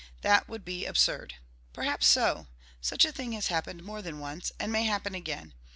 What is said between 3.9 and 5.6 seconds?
than once, and may happen again.